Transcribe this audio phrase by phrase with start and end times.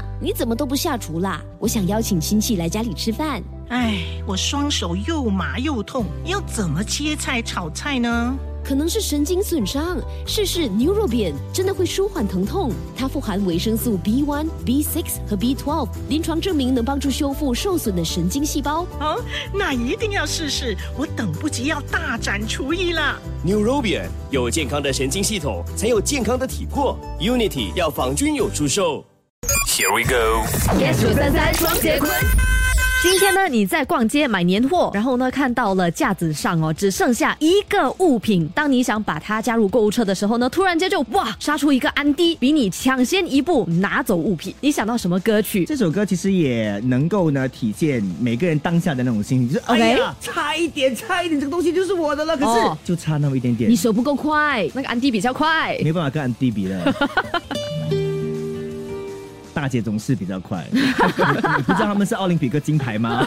[0.00, 1.42] 妈，你怎么都不下厨啦？
[1.58, 3.42] 我想邀请亲戚来家里吃饭。
[3.68, 8.36] 哎，我双手又麻又痛，要怎么切菜炒菜呢？
[8.62, 12.70] 可能是神经损伤，试试 Neurobian 真的会舒缓疼痛。
[12.94, 18.86] 它富含维生素 B1、B6 和 B12，临床证明能帮助修复受损的神经细胞。
[19.00, 19.18] 哦，
[19.54, 23.18] 那一定要试试，我等不及要大展厨艺了。
[23.46, 26.98] Neurobian 有健康的神经系统，才有健康的体魄。
[27.18, 29.02] Unity 药房均有出售。
[29.80, 30.44] Here we go。
[30.78, 32.10] yes 九三三双节棍。
[33.02, 38.46] 今天呢，你在逛街买年货，然后呢看到了架子上哦，只剩下一个物品。
[38.54, 44.54] 当你想把它加入购物车的时候呢，突然间就哇杀出一个安迪，比你抢先一步拿走物品。
[44.60, 45.64] 你想到什么歌曲？
[45.64, 55.78] 这首歌其实也能够呢体现每个人当下的那种心情，就是 OK 哎呀，差一点，差一点，这个东西就是我的了，可是、哦就差那么一点点你，手不够快，那个安迪比较快。
[55.82, 56.94] 没办法跟安迪比了。
[59.60, 63.26] 大姐总是比较快， 你不知道他们是奥林匹克金牌吗？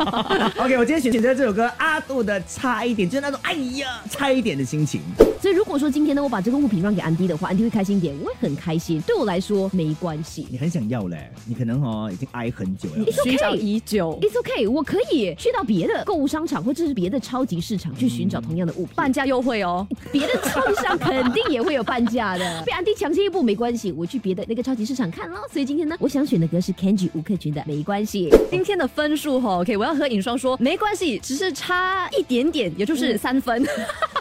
[0.60, 5.00] OK，我今天选选择这首歌，阿杜的《差一点》，就是那种哎呀差一点的心情。
[5.40, 9.00] 所以如果说今天呢，我把这个物品让给安迪的话，安迪会开心一点，我会很开心。
[9.06, 10.46] 对我来说没关系。
[10.50, 13.02] 你很想要嘞，你可能哦已经挨很久了。
[13.24, 18.94] 寻找已久，It's okay，我可以去到别的购物商场或者是别的超级市场去寻找同样的物品。
[18.94, 19.86] 半价优惠哦。
[20.12, 25.38] 别的超级市场肯定也会有半价的， 被安迪抢先一步没关系，我去别的那个超级市场看喽。
[25.50, 28.28] 所以今天呢，我想选的歌是 Kenji 吴克群的《没关系》。
[28.50, 33.64] 今天的分数哈，OK，我要和尹双说没关系，只是差一点点，也就是三分。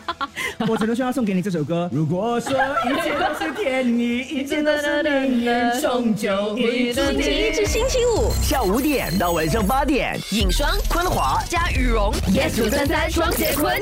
[0.69, 1.89] 我只能说要送给你这首歌。
[1.91, 7.51] 如果说一切都是天意，一切都是命运，终究会注星期一。
[7.51, 11.41] 至星期五，下午五点到晚上八点，影双昆华。
[11.49, 13.75] 加羽绒，yes 九三三双节棍。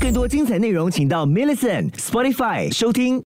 [0.00, 3.22] 更多精彩内容，请到 Millison Spotify 收听。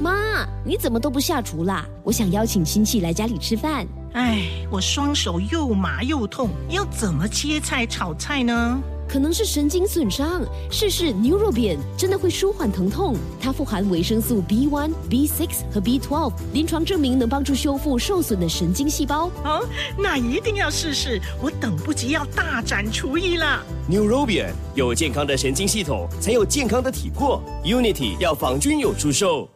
[0.00, 1.86] 妈，你怎么都不下厨啦？
[2.02, 3.86] 我想邀请亲戚来家里吃饭。
[4.14, 8.80] 哎，我双手又麻又痛，要怎么切菜炒菜呢？
[9.06, 13.14] 可能是神经损伤，试试 Neurobian 真的会舒缓疼痛。
[13.38, 19.30] 它富含维生素 B1、B6 和 B12，临床证明能帮助修复受损的神经细胞。
[19.44, 19.62] 哦，
[19.98, 23.62] 那一定要试试，我等不及要大展厨艺了。
[23.90, 27.42] Neurobian 有健康的神经系统，才有健康的体魄。
[27.62, 29.48] Unity 药房均有出售。